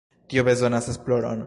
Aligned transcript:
Tio 0.33 0.43
bezonas 0.47 0.89
esploron. 0.95 1.39